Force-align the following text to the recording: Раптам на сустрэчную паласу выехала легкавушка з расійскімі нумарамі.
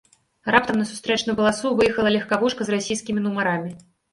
Раптам 0.55 0.79
на 0.79 0.85
сустрэчную 0.91 1.35
паласу 1.39 1.73
выехала 1.81 2.15
легкавушка 2.17 2.61
з 2.69 2.77
расійскімі 2.77 3.25
нумарамі. 3.29 3.71